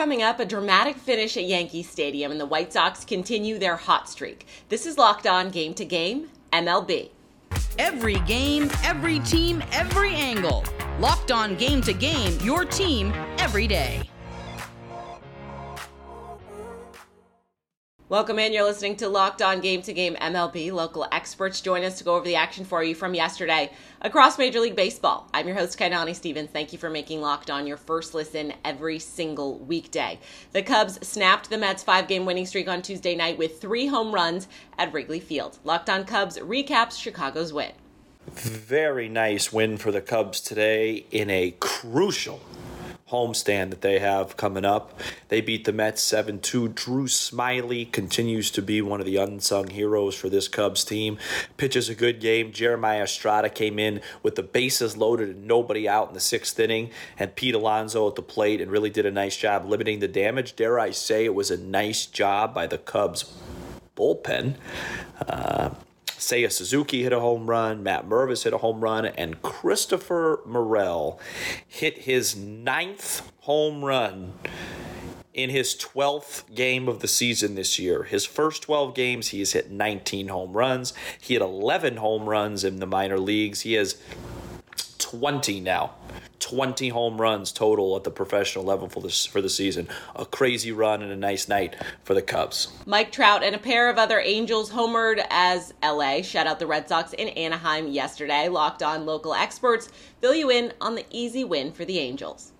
[0.00, 4.08] Coming up, a dramatic finish at Yankee Stadium, and the White Sox continue their hot
[4.08, 4.46] streak.
[4.70, 7.10] This is Locked On Game to Game, MLB.
[7.78, 10.64] Every game, every team, every angle.
[11.00, 14.09] Locked On Game to Game, your team every day.
[18.10, 18.52] Welcome in.
[18.52, 20.72] You're listening to Locked On Game to Game MLB.
[20.72, 23.70] Local experts join us to go over the action for you from yesterday
[24.00, 25.28] across Major League Baseball.
[25.32, 26.50] I'm your host, Kainani Stevens.
[26.50, 30.18] Thank you for making Locked On your first listen every single weekday.
[30.50, 34.12] The Cubs snapped the Mets' five game winning streak on Tuesday night with three home
[34.12, 35.60] runs at Wrigley Field.
[35.62, 37.70] Locked On Cubs recaps Chicago's win.
[38.32, 42.40] Very nice win for the Cubs today in a crucial
[43.10, 44.98] homestand that they have coming up.
[45.28, 46.68] They beat the Mets 7 2.
[46.68, 51.18] Drew Smyly continues to be one of the unsung heroes for this Cubs team.
[51.56, 52.52] Pitches a good game.
[52.52, 56.90] Jeremiah Estrada came in with the bases loaded and nobody out in the sixth inning,
[57.18, 60.56] and Pete Alonso at the plate and really did a nice job limiting the damage.
[60.56, 63.32] Dare I say it was a nice job by the Cubs
[63.96, 64.54] bullpen.
[65.26, 65.70] Uh,
[66.20, 71.18] Seiya Suzuki hit a home run, Matt Mervis hit a home run, and Christopher Morel
[71.66, 74.34] hit his ninth home run
[75.32, 78.02] in his 12th game of the season this year.
[78.02, 80.92] His first 12 games, he has hit 19 home runs.
[81.18, 83.62] He had 11 home runs in the minor leagues.
[83.62, 83.96] He has
[85.10, 85.90] 20 now.
[86.38, 89.88] 20 home runs total at the professional level for this for the season.
[90.14, 92.68] A crazy run and a nice night for the Cubs.
[92.86, 96.88] Mike Trout and a pair of other Angels homered as LA shut out the Red
[96.88, 98.48] Sox in Anaheim yesterday.
[98.48, 99.88] Locked on local experts
[100.20, 102.52] fill you in on the easy win for the Angels.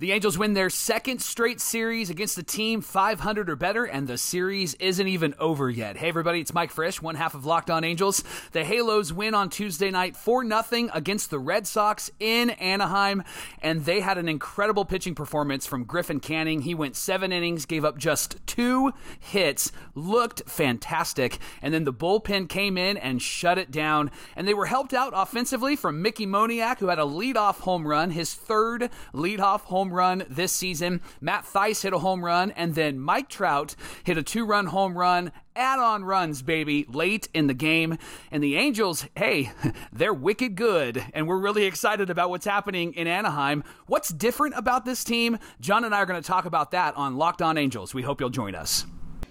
[0.00, 4.16] The Angels win their second straight series against a team 500 or better, and the
[4.16, 5.96] series isn't even over yet.
[5.96, 8.22] Hey, everybody, it's Mike Frisch, one half of Locked On Angels.
[8.52, 13.24] The Halos win on Tuesday night 4 0 against the Red Sox in Anaheim,
[13.60, 16.62] and they had an incredible pitching performance from Griffin Canning.
[16.62, 22.48] He went seven innings, gave up just two hits, looked fantastic, and then the bullpen
[22.48, 24.12] came in and shut it down.
[24.36, 28.12] And they were helped out offensively from Mickey Moniak, who had a leadoff home run,
[28.12, 31.00] his third leadoff home home run this season.
[31.20, 34.96] Matt Thaiss hit a home run, and then Mike Trout hit a two run home
[34.96, 37.98] run add on runs, baby, late in the game.
[38.30, 39.50] And the Angels, hey,
[39.92, 41.04] they're wicked good.
[41.12, 43.64] And we're really excited about what's happening in Anaheim.
[43.86, 45.36] What's different about this team?
[45.60, 47.92] John and I are going to talk about that on Locked On Angels.
[47.92, 48.86] We hope you'll join us.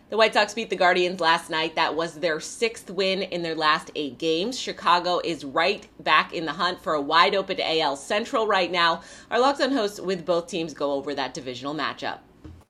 [0.09, 1.75] The White Sox beat the Guardians last night.
[1.75, 4.57] That was their sixth win in their last eight games.
[4.57, 9.01] Chicago is right back in the hunt for a wide open AL Central right now.
[9.29, 12.19] Our Locked On hosts with both teams go over that divisional matchup.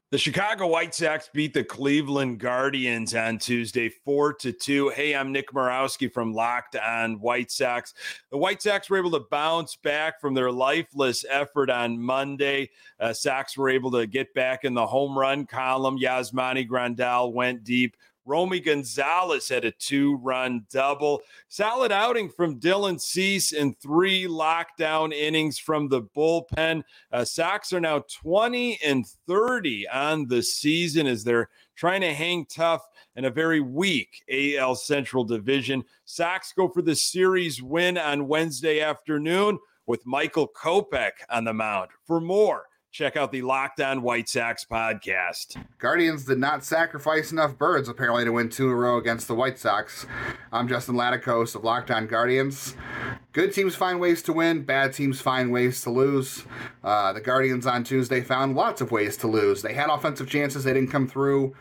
[0.10, 4.88] The Chicago White Sox beat the Cleveland Guardians on Tuesday, four to two.
[4.88, 7.94] Hey, I'm Nick Morawski from Locked On White Sox.
[8.32, 12.70] The White Sox were able to bounce back from their lifeless effort on Monday.
[13.02, 16.00] Uh, Sox were able to get back in the home run column.
[16.00, 17.98] Yasmani Grandal went deep.
[18.28, 21.22] Romy Gonzalez had a two run double.
[21.48, 26.84] Solid outing from Dylan Cease in three lockdown innings from the bullpen.
[27.12, 32.46] Uh, Sox are now 20 and 30 on the season as they're trying to hang
[32.46, 32.86] tough
[33.16, 35.84] in a very weak AL Central division.
[36.04, 41.92] Sox go for the series win on Wednesday afternoon with Michael Kopech on the mound.
[42.06, 45.62] For more, check out the Locked On White Sox podcast.
[45.78, 49.36] Guardians did not sacrifice enough birds apparently to win two in a row against the
[49.36, 50.06] White Sox.
[50.52, 52.76] I'm Justin Laticos of Locked On Guardians.
[53.34, 56.46] Good teams find ways to win, bad teams find ways to lose.
[56.84, 59.62] Uh, the Guardians on Tuesday found lots of ways to lose.
[59.62, 61.56] They had offensive chances, they didn't come through.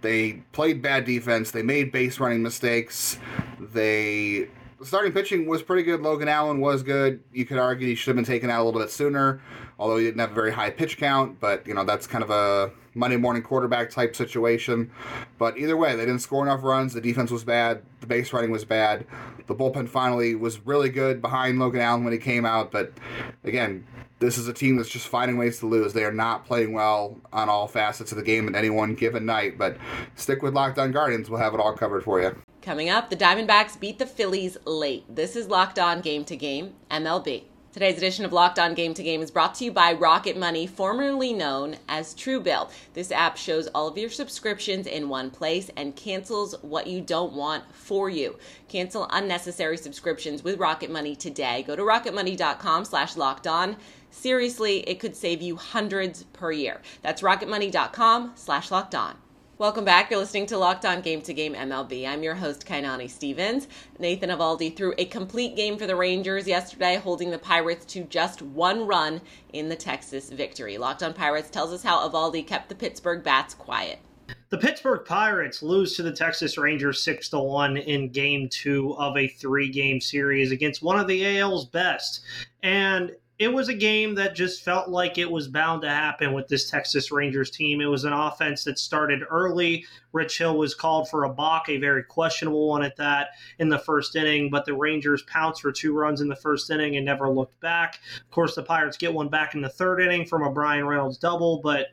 [0.00, 3.18] They played bad defense, they made base running mistakes.
[3.60, 4.48] They
[4.82, 6.00] starting pitching was pretty good.
[6.00, 7.20] Logan Allen was good.
[7.32, 9.40] You could argue he should have been taken out a little bit sooner,
[9.78, 11.40] although he didn't have a very high pitch count.
[11.40, 14.90] But you know that's kind of a Monday morning quarterback type situation.
[15.38, 16.94] But either way, they didn't score enough runs.
[16.94, 17.82] The defense was bad.
[18.00, 19.06] The base running was bad.
[19.46, 22.70] The bullpen finally was really good behind Logan Allen when he came out.
[22.70, 22.92] But
[23.44, 23.86] again,
[24.18, 25.92] this is a team that's just finding ways to lose.
[25.92, 29.24] They are not playing well on all facets of the game at any one given
[29.24, 29.58] night.
[29.58, 29.76] But
[30.16, 31.30] stick with Locked On Guardians.
[31.30, 32.36] We'll have it all covered for you.
[32.68, 35.02] Coming up, the Diamondbacks beat the Phillies late.
[35.08, 37.44] This is Locked On Game to Game, MLB.
[37.72, 40.66] Today's edition of Locked On Game to Game is brought to you by Rocket Money,
[40.66, 42.70] formerly known as Truebill.
[42.92, 47.32] This app shows all of your subscriptions in one place and cancels what you don't
[47.32, 48.36] want for you.
[48.68, 51.64] Cancel unnecessary subscriptions with Rocket Money today.
[51.66, 53.78] Go to rocketmoney.com slash locked on.
[54.10, 56.82] Seriously, it could save you hundreds per year.
[57.00, 59.16] That's rocketmoney.com slash locked on.
[59.58, 60.08] Welcome back.
[60.08, 62.06] You're listening to Locked On Game to Game MLB.
[62.06, 63.66] I'm your host, Kainani Stevens.
[63.98, 68.40] Nathan Eovaldi threw a complete game for the Rangers yesterday, holding the Pirates to just
[68.40, 69.20] one run
[69.52, 70.78] in the Texas victory.
[70.78, 73.98] Locked On Pirates tells us how Eovaldi kept the Pittsburgh Bats quiet.
[74.50, 79.16] The Pittsburgh Pirates lose to the Texas Rangers 6 to 1 in game 2 of
[79.16, 82.20] a 3-game series against one of the AL's best.
[82.62, 86.48] And it was a game that just felt like it was bound to happen with
[86.48, 87.80] this Texas Rangers team.
[87.80, 89.84] It was an offense that started early.
[90.12, 93.28] Rich Hill was called for a balk, a very questionable one at that,
[93.60, 96.96] in the first inning, but the Rangers pounced for two runs in the first inning
[96.96, 98.00] and never looked back.
[98.20, 101.18] Of course, the Pirates get one back in the third inning from a Bryan Reynolds
[101.18, 101.88] double, but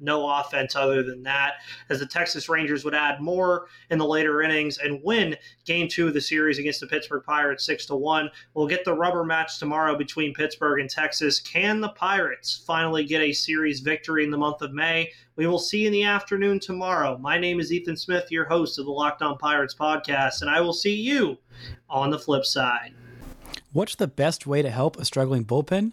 [0.00, 1.54] no offense other than that,
[1.88, 6.08] as the Texas Rangers would add more in the later innings and win game two
[6.08, 8.30] of the series against the Pittsburgh Pirates six to one.
[8.54, 11.40] We'll get the rubber match tomorrow between Pittsburgh and Texas.
[11.40, 15.10] Can the Pirates finally get a series victory in the month of May?
[15.36, 17.16] We will see in the afternoon tomorrow.
[17.18, 20.60] My name is Ethan Smith, your host of the Locked On Pirates podcast, and I
[20.60, 21.38] will see you
[21.88, 22.92] on the flip side.
[23.72, 25.92] What's the best way to help a struggling bullpen?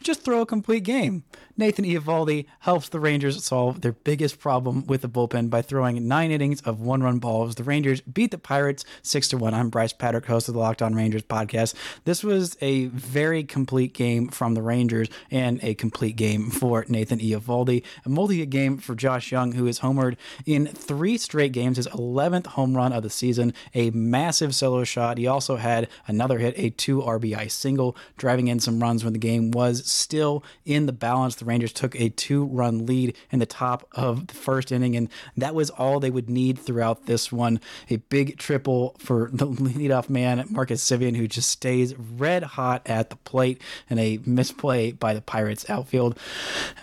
[0.00, 1.24] Just throw a complete game.
[1.56, 6.30] Nathan Eovaldi helps the Rangers solve their biggest problem with the bullpen by throwing nine
[6.30, 7.56] innings of one run balls.
[7.56, 9.54] The Rangers beat the Pirates 6 to 1.
[9.54, 11.74] I'm Bryce Patrick, host of the Locked On Rangers podcast.
[12.04, 17.18] This was a very complete game from the Rangers and a complete game for Nathan
[17.18, 17.82] Eovaldi.
[18.04, 20.16] A multi hit game for Josh Jung, who is homered
[20.46, 25.18] in three straight games, his 11th home run of the season, a massive solo shot.
[25.18, 29.18] He also had another hit, a two RBI single, driving in some runs when the
[29.18, 31.34] game was still in the balance.
[31.34, 35.08] The Rangers took a two run lead in the top of the first inning, and
[35.36, 37.60] that was all they would need throughout this one.
[37.90, 43.10] A big triple for the leadoff man, Marcus Semien, who just stays red hot at
[43.10, 46.18] the plate, and a misplay by the Pirates outfield.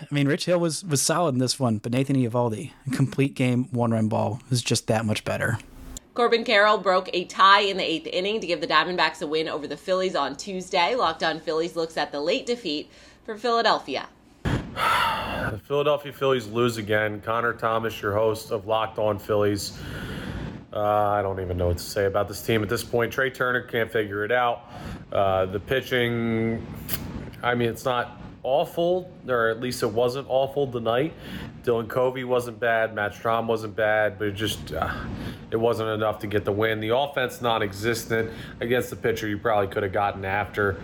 [0.00, 3.64] I mean, Rich Hill was, was solid in this one, but Nathan Eovaldi, complete game,
[3.72, 5.58] one run ball, was just that much better.
[6.16, 9.50] Corbin Carroll broke a tie in the eighth inning to give the Diamondbacks a win
[9.50, 10.94] over the Phillies on Tuesday.
[10.94, 12.90] Locked on Phillies looks at the late defeat
[13.26, 14.08] for Philadelphia.
[14.42, 17.20] The Philadelphia Phillies lose again.
[17.20, 19.78] Connor Thomas, your host of Locked On Phillies.
[20.72, 23.12] Uh, I don't even know what to say about this team at this point.
[23.12, 24.70] Trea Turner can't figure it out.
[25.12, 26.66] Uh, the pitching,
[27.42, 31.12] I mean, it's not awful, or at least it wasn't awful tonight.
[31.64, 32.94] Dylan Covey wasn't bad.
[32.94, 34.94] Matt Strahm wasn't bad, but it just uh,
[35.50, 36.78] it wasn't enough to get the win.
[36.80, 40.80] The offense non-existent against the pitcher you probably could have gotten after.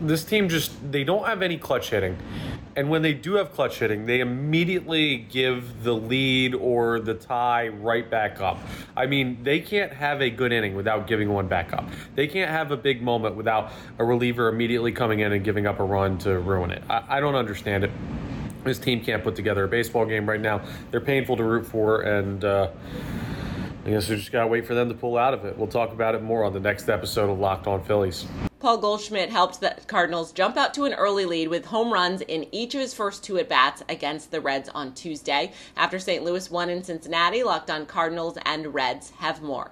[0.00, 2.16] This team just they don't have any clutch hitting.
[2.76, 7.68] And when they do have clutch hitting, they immediately give the lead or the tie
[7.68, 8.58] right back up.
[8.94, 11.88] I mean, they can't have a good inning without giving one back up.
[12.14, 15.80] They can't have a big moment without a reliever immediately coming in and giving up
[15.80, 16.82] a run to ruin it.
[16.90, 17.90] I, I don't understand it.
[18.62, 20.60] This team can't put together a baseball game right now.
[20.90, 22.72] They're painful to root for, and uh,
[23.86, 25.56] I guess we just got to wait for them to pull out of it.
[25.56, 28.26] We'll talk about it more on the next episode of Locked On Phillies.
[28.58, 32.52] Paul Goldschmidt helped the Cardinals jump out to an early lead with home runs in
[32.52, 35.52] each of his first two at bats against the Reds on Tuesday.
[35.76, 36.24] After St.
[36.24, 39.70] Louis won in Cincinnati, Locked On Cardinals and Reds have more.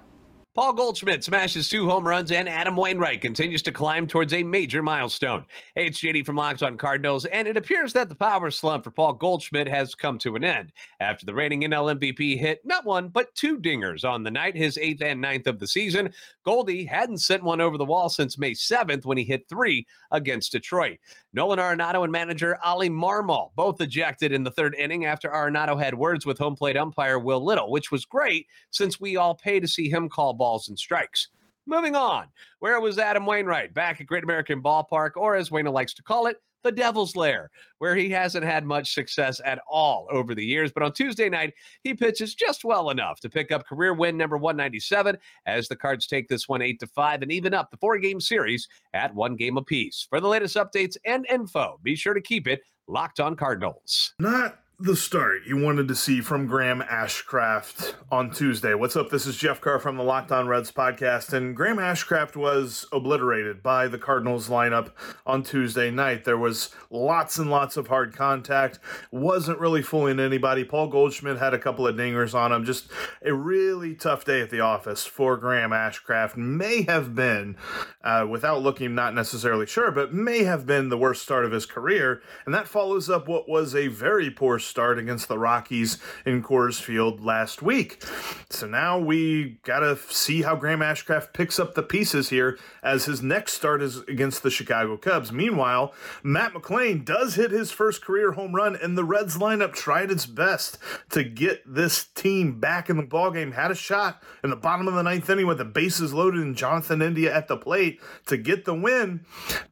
[0.55, 4.81] Paul Goldschmidt smashes two home runs, and Adam Wainwright continues to climb towards a major
[4.81, 5.45] milestone.
[5.75, 8.91] Hey, it's JD from Locked on Cardinals, and it appears that the power slump for
[8.91, 10.71] Paul Goldschmidt has come to an end
[11.01, 14.77] after the reigning NL MVP hit not one, but two dingers on the night, his
[14.77, 16.13] eighth and ninth of the season.
[16.45, 20.53] Goldie hadn't sent one over the wall since May 7th when he hit three against
[20.53, 20.99] Detroit.
[21.35, 25.93] Nolan Arenado and manager Oli Marmol both ejected in the third inning after Arenado had
[25.93, 29.67] words with home plate umpire Will Little, which was great since we all pay to
[29.67, 31.27] see him call balls and strikes.
[31.65, 32.27] Moving on,
[32.59, 33.73] where was Adam Wainwright?
[33.73, 37.51] Back at Great American Ballpark, or as Wayne likes to call it, the Devil's Lair,
[37.77, 40.71] where he hasn't had much success at all over the years.
[40.71, 41.53] But on Tuesday night,
[41.83, 46.07] he pitches just well enough to pick up career win number 197 as the Cards
[46.07, 49.35] take this one 8 to 5 and even up the four game series at one
[49.35, 50.07] game apiece.
[50.09, 54.15] For the latest updates and info, be sure to keep it locked on Cardinals.
[54.19, 58.73] Not the start you wanted to see from Graham Ashcraft on Tuesday.
[58.73, 59.09] What's up?
[59.09, 63.63] This is Jeff Carr from the Locked On Reds podcast, and Graham Ashcraft was obliterated
[63.63, 64.91] by the Cardinals lineup
[65.25, 66.25] on Tuesday night.
[66.25, 68.79] There was lots and lots of hard contact,
[69.11, 70.65] wasn't really fooling anybody.
[70.65, 72.65] Paul Goldschmidt had a couple of dingers on him.
[72.65, 72.91] Just
[73.23, 76.35] a really tough day at the office for Graham Ashcraft.
[76.35, 77.55] May have been,
[78.03, 81.65] uh, without looking, not necessarily sure, but may have been the worst start of his
[81.65, 86.43] career, and that follows up what was a very poor start against the Rockies in
[86.43, 88.03] Coors Field last week.
[88.49, 93.05] So now we got to see how Graham Ashcraft picks up the pieces here as
[93.05, 95.31] his next start is against the Chicago Cubs.
[95.31, 95.93] Meanwhile,
[96.23, 100.25] Matt McLain does hit his first career home run, and the Reds lineup tried its
[100.25, 100.77] best
[101.09, 103.53] to get this team back in the ballgame.
[103.53, 106.55] Had a shot in the bottom of the ninth inning with the bases loaded and
[106.55, 109.25] Jonathan India at the plate to get the win.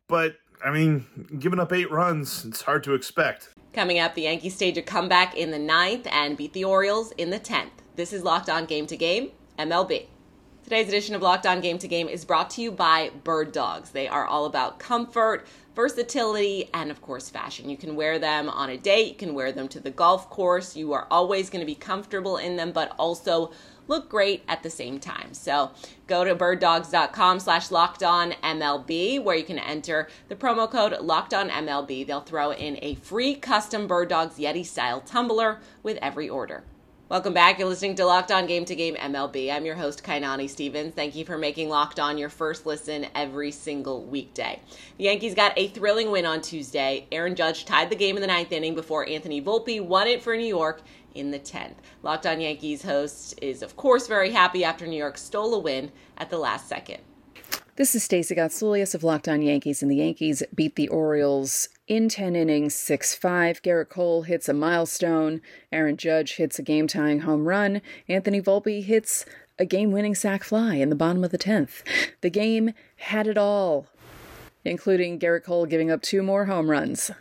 [0.08, 1.06] But I mean,
[1.40, 3.50] giving up eight runs, it's hard to expect.
[3.74, 7.32] Coming up, the Yankees stage a comeback in the ninth and beat the Orioles in
[7.32, 7.72] the 10th.
[7.96, 10.06] This is Locked On Game to Game, MLB.
[10.64, 13.90] Today's edition of Locked On Game to Game is brought to you by Bird Dogs.
[13.90, 17.68] They are all about comfort, versatility, and of course, fashion.
[17.68, 20.76] You can wear them on a date, you can wear them to the golf course.
[20.76, 23.50] You are always going to be comfortable in them, but also
[23.88, 25.34] look great at the same time.
[25.34, 25.72] So
[26.08, 31.34] go to birddogs.com slash locked on MLB where you can enter the promo code locked
[31.34, 32.06] on MLB.
[32.06, 36.64] They'll throw in a free custom Bird Dogs Yeti style tumbler with every order.
[37.14, 37.60] Welcome back.
[37.60, 39.54] You're listening to Locked On Game to Game MLB.
[39.54, 40.96] I'm your host, Kainani Stevens.
[40.96, 44.60] Thank you for making Locked On your first listen every single weekday.
[44.98, 47.06] The Yankees got a thrilling win on Tuesday.
[47.12, 50.36] Aaron Judge tied the game in the ninth inning before Anthony Volpe won it for
[50.36, 50.82] New York
[51.14, 51.76] in the 10th.
[52.02, 55.92] Locked On Yankees host is, of course, very happy after New York stole a win
[56.18, 56.98] at the last second.
[57.76, 62.10] This is Stacey Gotsulias of Locked On Yankees, and the Yankees beat the Orioles in
[62.10, 63.62] 10 innings 6 5.
[63.62, 65.42] Gerrit Cole hits a milestone.
[65.72, 67.82] Aaron Judge hits a game tying home run.
[68.08, 69.26] Anthony Volpe hits
[69.60, 71.84] a game winning sac fly in the bottom of the 10th.
[72.22, 73.88] The game had it all,
[74.66, 77.12] including Gerrit Cole giving up two more home runs.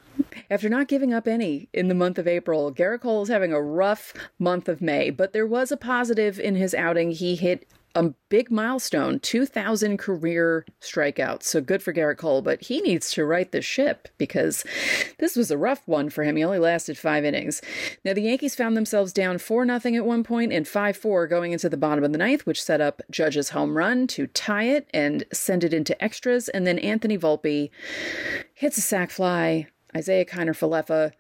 [0.50, 3.62] After not giving up any in the month of April, Gerrit Cole is having a
[3.62, 7.10] rough month of May, but there was a positive in his outing.
[7.10, 11.44] He hit a big milestone 2,000 career strikeouts.
[11.44, 14.64] So good for Gerrit Cole, but he needs to right the ship because
[15.18, 16.36] this was a rough one for him.
[16.36, 17.60] He only lasted five innings.
[18.04, 21.52] Now, the Yankees found themselves down 4 0 at one point and 5 4 going
[21.52, 24.88] into the bottom of the ninth, which set up Judge's home run to tie it
[24.92, 26.48] and send it into extras.
[26.48, 27.70] And then Anthony Volpe
[28.54, 29.66] hits a sac fly.
[29.94, 31.12] Isiah Kiner Falefa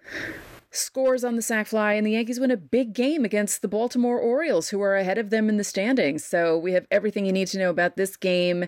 [0.72, 4.18] scores on the sac fly, and the Yankees win a big game against the Baltimore
[4.18, 6.24] Orioles, who are ahead of them in the standings.
[6.24, 8.66] So we have everything you need to know about this game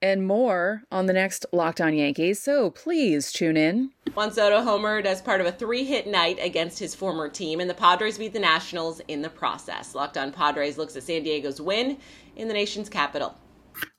[0.00, 2.40] and more on the next Locked On Yankees.
[2.40, 3.90] So please tune in.
[4.14, 7.68] Juan Soto homered as part of a three hit night against his former team, and
[7.68, 9.94] the Padres beat the Nationals in the process.
[9.94, 11.98] Locked On Padres looks at San Diego's win
[12.36, 13.36] in the nation's capital.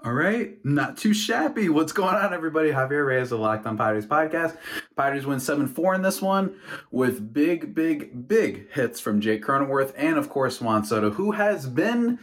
[0.03, 1.67] All right, not too shabby.
[1.67, 2.71] What's going on, everybody?
[2.71, 4.57] Javier Reyes, the Locked On Padres podcast.
[4.95, 6.55] Padres win 7 4 in this one
[6.89, 11.65] with big, big, big hits from Jake Cronenworth and, of course, Juan Soto, who has
[11.67, 12.17] been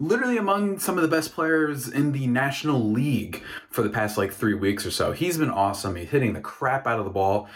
[0.00, 4.32] literally among some of the best players in the National League for the past like
[4.32, 5.12] three weeks or so.
[5.12, 5.94] He's been awesome.
[5.94, 7.48] He's hitting the crap out of the ball.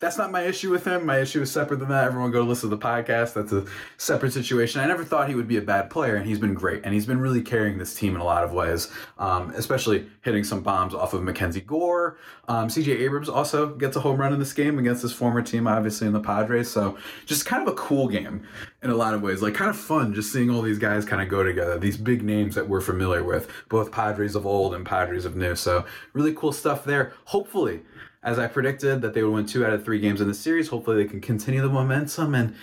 [0.00, 1.04] That's not my issue with him.
[1.04, 2.04] My issue is separate than that.
[2.04, 3.34] Everyone go listen to the podcast.
[3.34, 4.80] That's a separate situation.
[4.80, 6.82] I never thought he would be a bad player, and he's been great.
[6.84, 10.44] And he's been really carrying this team in a lot of ways, um, especially hitting
[10.44, 12.16] some bombs off of Mackenzie Gore.
[12.46, 15.66] Um, CJ Abrams also gets a home run in this game against his former team,
[15.66, 16.70] obviously in the Padres.
[16.70, 16.96] So
[17.26, 18.46] just kind of a cool game
[18.84, 19.42] in a lot of ways.
[19.42, 21.76] Like kind of fun just seeing all these guys kind of go together.
[21.76, 25.56] These big names that we're familiar with, both Padres of old and Padres of new.
[25.58, 27.12] So really cool stuff there.
[27.26, 27.82] Hopefully
[28.22, 30.68] as I predicted that they would win two out of three games in the series.
[30.68, 32.54] Hopefully, they can continue the momentum and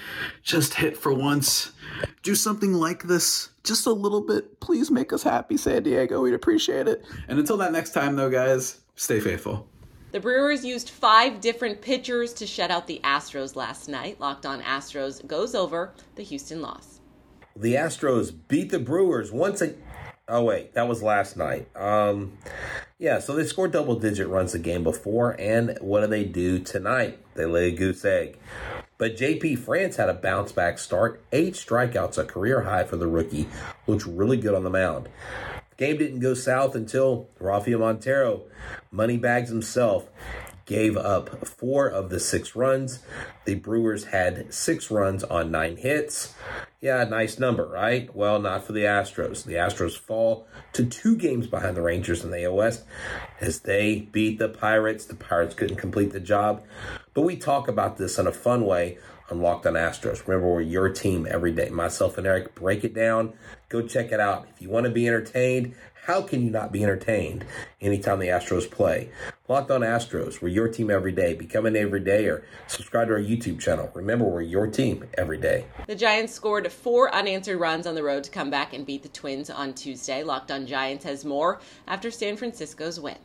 [0.44, 1.72] just hit for once.
[2.24, 4.60] Do something like this just a little bit.
[4.60, 6.22] Please make us happy, San Diego.
[6.22, 7.06] We'd appreciate it.
[7.28, 9.68] And until that next time, though, guys, stay faithful.
[10.12, 14.20] The Brewers used five different pitchers to shut out the Astros last night.
[14.20, 17.02] Locked on Astros goes over the Houston loss.
[17.56, 19.82] The Astros beat the Brewers once again.
[20.28, 21.68] Oh wait, that was last night.
[21.76, 22.40] Um,
[22.98, 26.58] yeah, so they scored double digit runs the game before, and what do they do
[26.60, 27.20] tonight?
[27.36, 28.40] They lay a goose egg.
[28.98, 33.08] But JP France had a bounce back start, eight strikeouts, a career high for the
[33.08, 33.48] rookie.
[33.86, 35.10] Looked really good on the mound.
[35.78, 38.44] Game didn't go south until Rafael Montero,
[38.92, 40.10] money bags himself,
[40.66, 43.00] gave up four of the six runs.
[43.44, 46.34] The Brewers had six runs on nine hits.
[46.82, 48.14] Yeah, nice number, right?
[48.16, 49.44] Well, not for the Astros.
[49.44, 52.84] The Astros fall to two games behind the Rangers in the AL West
[53.42, 55.06] as they beat the Pirates.
[55.06, 56.64] The Pirates couldn't complete the job.
[57.14, 58.98] But we talk about this in a fun way
[59.32, 60.28] on Locked on Astros.
[60.28, 61.70] Remember, we're your team every day.
[61.70, 63.34] Myself and Eric break it down.
[63.70, 64.48] Go check it out.
[64.54, 65.74] If you want to be entertained,
[66.06, 67.46] how can you not be entertained
[67.82, 69.10] anytime the Astros play?
[69.48, 71.36] Locked on Astros, we're your team every day.
[71.36, 73.92] Become an every day or subscribe to our YouTube channel.
[73.94, 75.68] Remember, we're your team every day.
[75.86, 79.10] The Giants scored four unanswered runs on the road to come back and beat the
[79.10, 80.24] Twins on Tuesday.
[80.24, 83.18] Locked on Giants has more after San Francisco's win.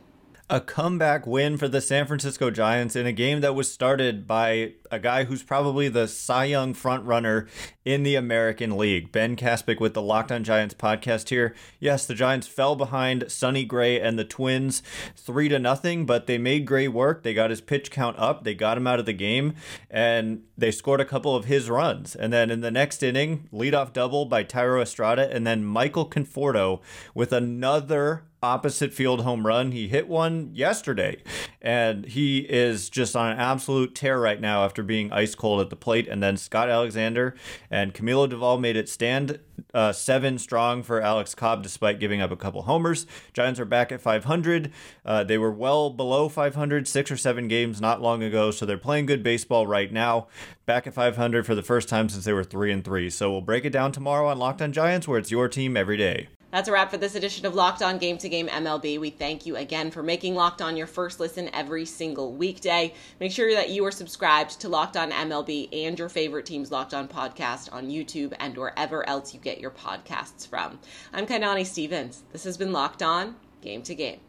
[0.51, 4.73] A comeback win for the San Francisco Giants in a game that was started by
[4.91, 7.47] a guy who's probably the Cy Young frontrunner
[7.85, 9.13] in the American League.
[9.13, 11.55] Ben Caspick with the Locked On Giants podcast here.
[11.79, 14.83] Yes, the Giants fell behind Sonny Gray and the Twins
[15.15, 17.23] three to nothing, but they made Gray work.
[17.23, 18.43] They got his pitch count up.
[18.43, 19.53] They got him out of the game,
[19.89, 22.13] and they scored a couple of his runs.
[22.13, 26.81] And then in the next inning, leadoff double by Thairo Estrada, and then Michael Conforto
[27.15, 29.71] with another opposite field home run.
[29.71, 31.21] He hit one yesterday,
[31.61, 35.69] and he is just on an absolute tear right now after being ice cold at
[35.69, 36.07] the plate.
[36.07, 37.35] And then Scott Alexander
[37.69, 39.39] and Camilo Doval made it stand
[39.73, 43.05] uh, seven strong for Alex Cobb despite giving up a couple homers.
[43.33, 44.71] Giants are back at 500.
[45.05, 48.77] Uh, they were well below 500 six or seven games not long ago, so they're
[48.77, 50.27] playing good baseball right now.
[50.65, 53.09] Back at 500 for the first time since they were three and three.
[53.09, 55.97] So we'll break it down tomorrow on Locked On Giants, where it's your team every
[55.97, 56.27] day.
[56.51, 58.99] That's a wrap for this edition of Locked On Game to Game MLB.
[58.99, 62.93] We thank you again for making Locked On your first listen every single weekday.
[63.21, 66.93] Make sure that you are subscribed to Locked On MLB and your favorite team's Locked
[66.93, 70.77] On podcast on YouTube and wherever else you get your podcasts from.
[71.13, 72.23] I'm Kainani Stevens.
[72.33, 74.19] This has been Locked On Game to Game.